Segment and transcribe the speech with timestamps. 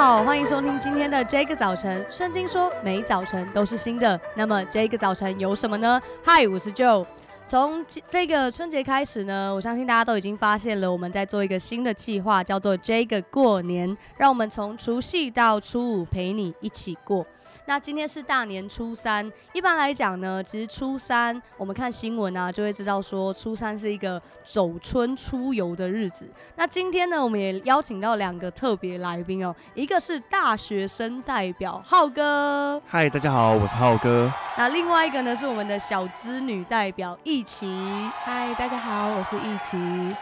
[0.00, 2.02] 好，欢迎收听今天的这个早晨。
[2.08, 4.18] 圣经说，每早晨都是新的。
[4.34, 6.00] 那么这个早晨有什么呢？
[6.24, 7.04] 嗨，我是 Joe。
[7.50, 13.96] 从这个春节开始呢，我相信大家都已经发现了，我们在做一个新的计划，叫做这个过年。
[14.16, 17.26] 让我们从除夕到初五陪你一起过。
[17.66, 26.24] 那今天是大年初三，一般来讲呢，其实初三我们看新闻啊，就会知道说初三是一个走春出游的日子。
[26.54, 34.32] 那今天呢，我们也邀请到两个特别来宾哦，一个是大学生代表浩哥，嗨，大家好，我是浩哥。
[34.56, 37.66] 那另外一个呢，是我们的小资女代表易琪，
[38.24, 39.78] 嗨，大家好，我是易琪。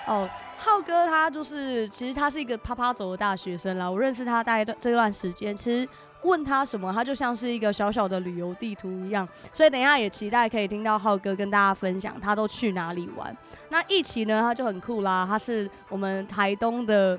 [0.06, 5.88] 哦，浩哥他就是，其实他是一个啪啪走的大学生啦，我认识他大概这段时间，其实。
[6.22, 13.34] 问他什么，他就像是一个小小的旅游地图一样，所以等一下也期待可以听到浩哥跟大家分享他都去哪里玩。
[13.68, 17.16] 那易琪呢，他就很酷啦，他是我们台东的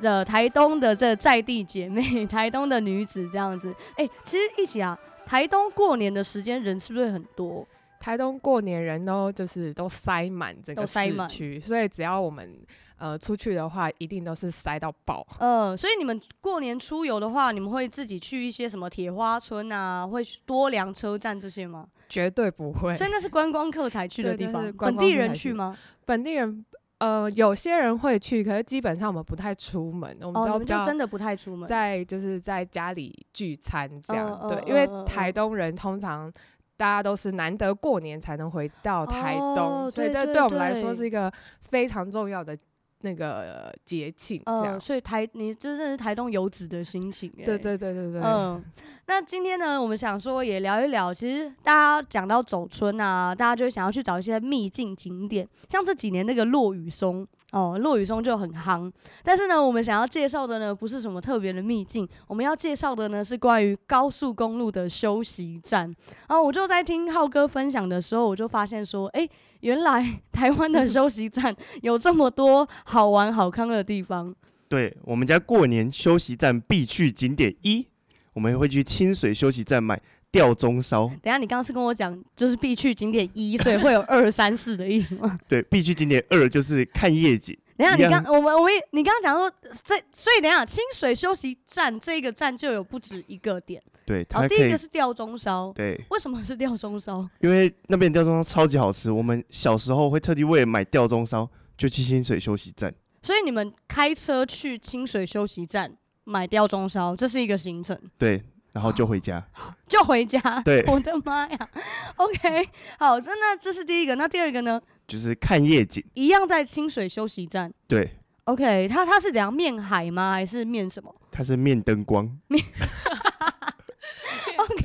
[0.00, 3.74] 的 台东的这在地姐妹， 台东的女子这样子。
[3.96, 4.96] 哎、欸，其实一琪啊，
[5.28, 7.68] 台东过年的时间人是不是很多？
[8.00, 10.98] 台东过年人都就是都塞满整个市
[11.28, 12.56] 区，所以只要我们
[12.96, 15.26] 呃出去的话，一定都是塞到爆。
[15.40, 21.88] 嗯、呃，所以你们过年出游的话，你们会自己去一些什么铁花村啊，会多良车站这些吗？
[22.08, 22.96] 绝对不会。
[22.96, 25.76] 所以那是观光客才去的地方，本地人去吗？
[26.06, 26.64] 本地人
[26.98, 30.16] 呃，有些人会去，可是基本上我们不太出门。
[30.20, 34.28] 我们都比较真的不太出门，在就是在家里聚餐这样。
[34.40, 36.32] 呃、对、呃，因为台东人通常。
[36.78, 41.28] 大家都是难得过年才能回到台东，哦、所以这对我们来说是一个
[41.60, 42.56] 非常重要的
[43.00, 44.42] 那个节庆。
[44.44, 47.30] 这样、呃，所以台你真的是台东游子的心情。
[47.44, 48.20] 对对对对对。
[48.22, 48.62] 嗯，
[49.06, 57.26] 那今天呢，我们想说也聊一聊，其实大家讲到走春啊，大家就会想要去找一些秘境景点，像这几年那个落雨松。
[57.52, 65.84] 哦，落雨松就很夯，但是呢，我们想要介绍的呢，不是什么特别的秘境，我们要介绍的呢，是关于高速公路的休息站。
[66.28, 69.26] 然后我就在听浩哥分享的时候，我就发现说，哎，
[69.60, 74.34] 原来台湾的休息站 有这么多好玩好康的地方。
[74.68, 77.86] 对，我们家过年休息站必去景点一，
[78.34, 80.00] 我们会去清水休息站买。
[80.30, 85.38] 吊钟烧，等下你刚刚是跟我讲，就是必去景点一，所以会有二三四的意思吗？
[85.48, 87.56] 对，必去景点二就是看夜景。
[87.78, 89.50] 等下你刚我们我们你刚刚讲说，
[89.82, 93.82] 这所以等下清水休息站这个站就有不止一个点。
[94.08, 95.70] 对，然后第一个是吊钟烧。
[95.74, 97.28] 对，为什么是吊钟烧？
[97.40, 102.94] 因为那边吊钟烧超级好吃，我们小时候会特地为了买吊钟烧就去清水休息站。
[103.22, 108.00] 所以你们开车去清水休息站买吊钟烧，这是一个行程。
[108.16, 108.42] 对。
[108.70, 109.44] 然后就回家，
[109.88, 110.38] 就回家。
[110.60, 111.68] 对，我的妈呀
[112.16, 114.80] ！OK，好，那那这是第一个，那第二个呢？
[115.08, 117.72] 就是看夜景，一样在清水休息站。
[117.88, 118.08] 对
[118.44, 120.32] ，OK，它它是怎样面海吗？
[120.34, 121.12] 还是面什么？
[121.32, 122.30] 它是面灯光。
[122.46, 122.62] 面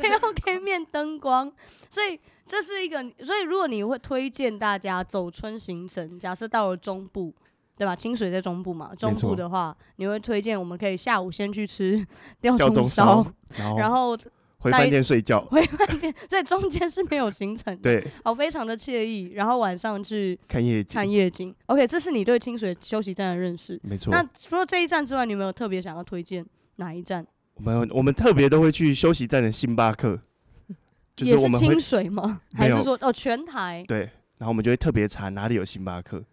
[0.09, 1.52] ，OK OK，面灯光。
[1.90, 7.34] 所以这是一个，所以如果你会推荐大家走春行程，假设到了中部。
[7.75, 7.96] 对吧？
[7.96, 12.06] 清水在中部嘛，中部的话，你会推荐我们可以下午先去吃
[12.40, 13.25] 吊钟烧，
[13.80, 14.16] 然后
[14.59, 15.44] 回饭店睡觉。
[15.50, 19.31] 回饭店，在中间是没有行程的，对，哦，非常的惬意。
[19.34, 21.53] 然后晚上去看夜景，看夜景。
[21.66, 24.12] OK，这是你对清水休息站的认识，没错。
[24.12, 27.25] 那除了这一站之外，你有没有特别想要推荐哪一站？
[27.56, 30.19] 我们我们特别都会去休息站的星巴克，
[31.16, 32.41] 就是我们也是清水吗？
[32.53, 33.84] 还是说哦全台？
[33.88, 34.00] 对，
[34.38, 36.24] 然后我们就会特别查哪里有星巴克。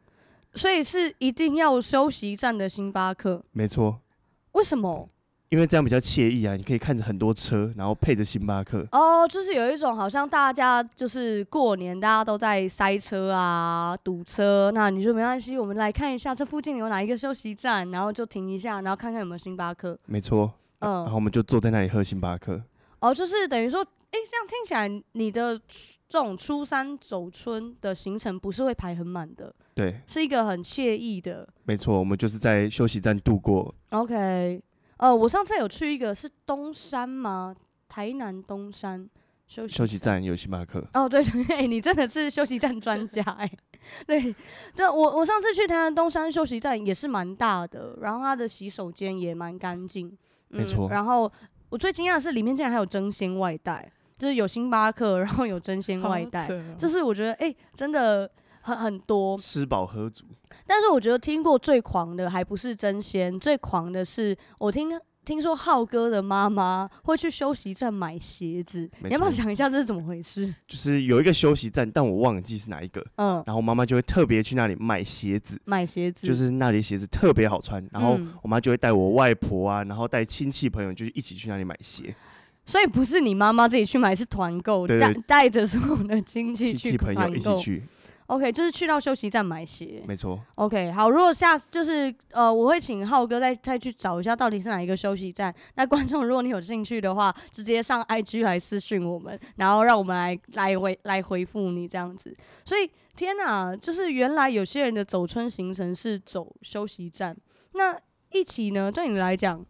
[0.54, 4.00] 所以是一定要休息站的星巴克，没错。
[4.52, 5.08] 为什么？
[5.50, 6.54] 因为这样比较惬意啊！
[6.56, 8.86] 你可以看着很多车，然后配着星巴克。
[8.92, 19.98] 哦，就是有一种好像大家就是过年，大家都在塞车啊、堵车，那你就没关系，我们来看一下这附近有哪一个休息站，然后就停一下，然后看看有没有星巴克。
[20.06, 20.52] 没错。
[20.80, 20.92] 嗯。
[21.04, 22.60] 然后我们就坐在那里喝星巴克。
[22.98, 23.86] 哦，就是等于说。
[24.12, 25.56] 哎、欸，这样听起来，你的
[26.08, 31.48] 这种初三走春的行程不是会排很满的，对，是一个很惬意的。
[31.62, 33.72] 没错，我们就是在休息站度过。
[33.90, 34.60] OK，
[34.96, 37.54] 呃，我上次有去一个是东山吗？
[37.88, 39.08] 台南东山
[39.46, 40.84] 休息站，休息站有星巴克。
[40.94, 43.48] 哦，对对 对，你真的是休息站专家哎。
[44.08, 44.34] 对，
[44.74, 50.18] 对，我我上次去台南东山休息站也是蛮大的，然后它的洗手间也蛮干净。
[50.50, 51.30] 没错，然后
[51.70, 53.90] 我最惊讶的是里面竟然还有争鲜外带。
[54.18, 58.30] 就是有星巴克，然后有争鲜外带，就是我觉得哎、欸，真的
[58.60, 60.26] 很很多，吃饱喝足。
[60.66, 64.90] 但是我觉得听过最狂的还不是争鲜，最狂的是我听
[65.30, 70.52] 听听说浩哥的妈妈会去休息站买鞋子，你要不要想一下这是怎么回事？
[70.66, 73.00] 就是有一个休息站，但我忘记是哪一个。
[73.14, 77.80] 嗯，然后妈妈就会特别去那里买鞋子，买鞋子，就是那里鞋子特别好穿。
[77.92, 82.12] 然后我妈就会带我外婆啊，然后带亲戚朋友，就是一起去那里买鞋。
[82.66, 87.84] 所以不是你妈妈自己去买，是团购，带带着所有的亲戚去朋友一起去。
[88.30, 90.38] OK，就是去到休息站买鞋，没错。
[90.54, 95.52] OK，好，如果下次就是呃，我会请浩哥再再去找一下到底是哪一个休息站。
[95.74, 102.32] 那观众，如果你有兴趣的话，直接上 IG 来私讯我们，然后让我们来来回来回复你这样子。
[102.64, 107.36] 所以天哪，就是原来有些人的走春行程是走休息站，
[107.72, 107.98] 那
[108.30, 108.92] 一起呢？
[108.92, 109.66] 对你来讲？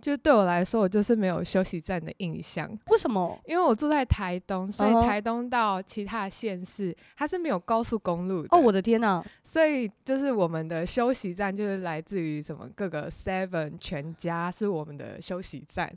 [0.00, 2.70] 就对我来说，我就是没有休息站的印象。
[2.86, 3.36] 为什么？
[3.44, 8.48] 因为我住在台东，所以台东到其他县市，它是没有高速公路的。
[8.52, 9.20] 哦，我的天哪！
[9.42, 15.92] 所以就是我们的休息站就是来自于什么各个 Seven 全家是我们的休息站。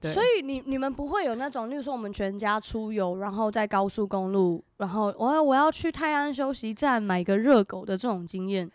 [0.00, 0.10] 对。
[0.10, 8.70] 所以你你们不会有那种，例如说我们全家出游，然后在高速公路，然后我要我要去泰安休息站买个热狗的这种经验。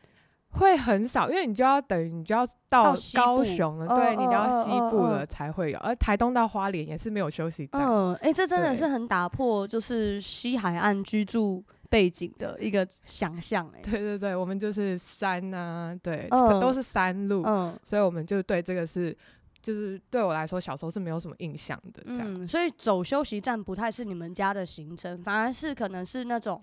[0.51, 5.80] 会很少，因为你就要等于你就要到高雄了，对，你就要西部了才会有。
[5.80, 7.81] 而台东到花莲也是没有休息站。
[7.81, 13.69] 嗯，哎，这真的是很打破就是西海岸居住背景的一个想象。
[13.78, 16.28] 哎，对对对，我们就是山啊，对，
[16.60, 19.16] 都是山路，嗯，所以我们就对这个是，
[19.62, 22.24] 就是对我来说小时候是没有什么印象的这样。
[22.25, 26.60] 嗯，所以走休息站不太是你们家的行程，反而是可能是那种。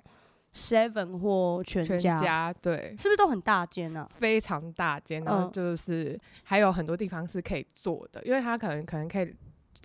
[0.57, 4.01] Seven 或全家，全家对，是不是都很大间呢？
[4.01, 4.09] 啊？
[4.19, 9.35] 非常大间，然后就是还有很多地方是可以坐的，嗯、因为他可能可能可以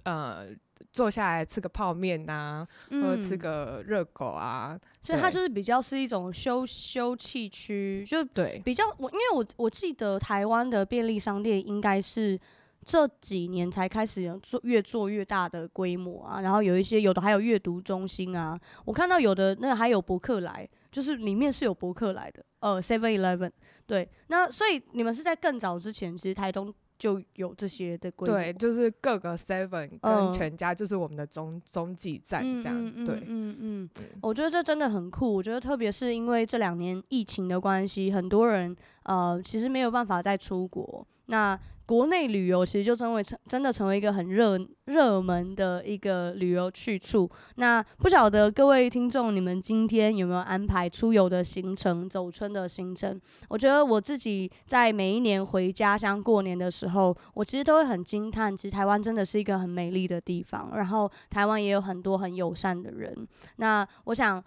[0.03, 0.45] 呃
[0.93, 12.39] 坐下来吃个泡面呐，啊，嗯、或者吃个热狗啊，所以它就是比较是一种休休憩区，就对比较我因为我我记得台湾的便利商店应该是。
[12.83, 23.51] 这几年才开始有做越做越大的规模啊，然后有一些有的还有阅读中心啊，我看到有的那还有博客来，就是里面是有博客来的，呃，Seven Eleven，
[23.85, 41.59] 对，那所以你们是在更早之前，其实台东就有这些的规模，对，就是各个 Seven 跟全家就是我们的中中继站这样，嗯、对，嗯嗯，嗯，嗯，我觉得这真的很酷，我觉得特别是因为这两年疫情的关系，很多人呃其实没有办法再出国，那。
[41.91, 47.29] 国内旅游其实就成为成真的成为一个很热热门的一个旅游去处。
[47.55, 53.19] 那不晓得各位听众，你们今天有没有安排出游的行程、走春的行程？
[53.49, 60.71] 我觉得我自己在每一年回家乡过年的时候，我其实都会很惊叹，其实台湾真的是一个很美丽的地方。
[60.73, 63.27] 然后台湾也有很多很友善的人。
[63.57, 64.41] 那我想。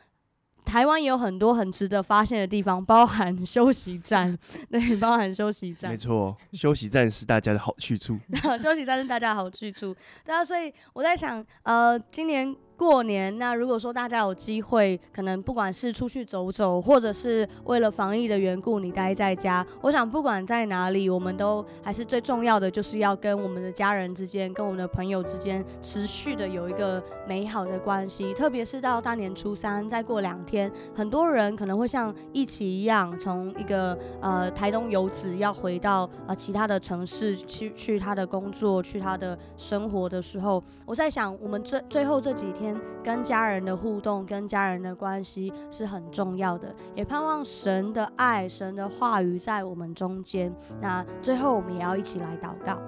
[0.64, 4.36] 台湾也有很多很值得发现的地方，包含休息站，
[4.70, 5.90] 对，包含休息站。
[5.90, 8.18] 没错，休息站是大家的好去处。
[8.60, 9.94] 休息站是大家的好去处。
[10.24, 12.54] 对啊，所以我在想，呃，今年。
[12.84, 28.34] 过年，那如果说大家有机会，可能不管是出去走走，或者是为了防疫的缘故，你待在家，我想不管在哪里，我们都还是最重要的，就是要跟我们的家人之间，跟我们的朋友之间，持续的有一个美好的关系。
[28.34, 42.73] 特别是到大年初三，再过两天，很多人可能会像一起一样，从一个呃台东游子要回到呃其他的城市去去他的工作，去他的生活的时候，我在想，我们这最后这几天。
[43.02, 50.54] 跟家人的互动，跟家人的关系是很重要的，也盼望神的爱、神的话语在我们中间。
[50.80, 52.78] 那最后，我们也要一起来祷告。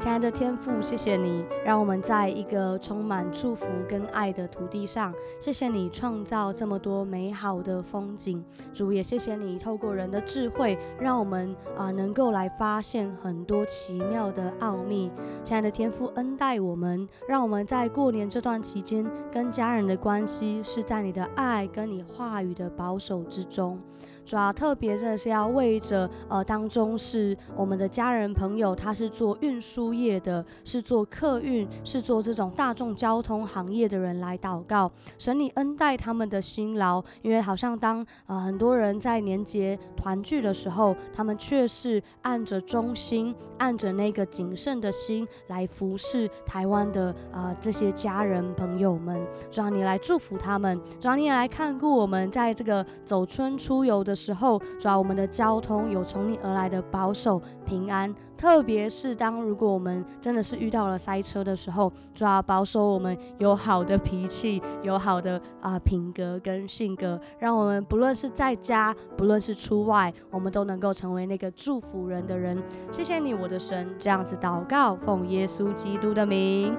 [0.00, 5.12] 亲爱的天父，谢谢你让我们在一个充满祝福跟爱的土地上。
[5.40, 15.10] 谢谢你创造这么多美好的风景，主也谢谢你透过人的智慧，让我们啊、能够来发现很多奇妙的奥秘。
[15.42, 23.80] 亲爱的天父，恩待我们，让我们在过年这段期间跟家人的关系是在你的爱跟你话语的保守之中。
[24.24, 49.18] 主要特别真的是要为着呃当中是我们的家人朋友，他是做运输业的，是做客运，是做这种大众交通行业的人来祷告，神你恩待他们的辛劳，因为好像当呃很多人在年节团聚的时候，他们却是按着忠心，按着那个谨慎的心来服侍台湾的呃这些家人朋友们，
[49.50, 54.18] 主要你来祝福他们，主要你也来看顾我们在这个走春出游的。
[54.18, 58.12] 时候，主要我们的交通有从你而来的保守平安。
[58.38, 72.56] 特别是当如果我们真的是遇到了塞车的时候，主要保守我们有好的脾气，有好的啊、品格跟性格，让我们不论是在家，不论是出外，我们都能够成为那个祝福人的人。
[72.92, 76.76] 谢谢你，我的神，这样子祷告，奉耶稣基督的名，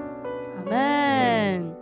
[0.56, 1.79] 阿门。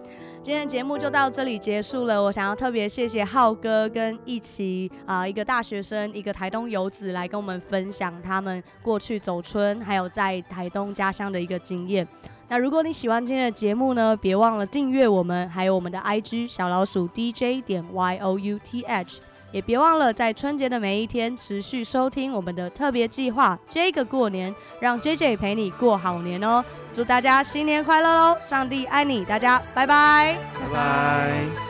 [0.47, 2.23] 今天的节目就到这里结束了。
[2.23, 12.07] 我想要特别谢谢浩哥跟一起啊、一个大学生，一个台东游子来跟我们分享他们过去走春，还有在台东家乡的一个经验。
[12.47, 19.19] 那如果你喜欢今天的节目呢，别忘了订阅我们，还有我们的 IG 小老鼠 DJ 点 Y O U T H。
[19.51, 26.63] 也别忘了在春节的每一天持续收听我们的特别计划，这个过年让 JJ 陪你过好年哦！
[26.93, 28.37] 祝大家新年快乐喽！
[28.45, 31.66] 上帝爱你，大家拜拜，拜拜。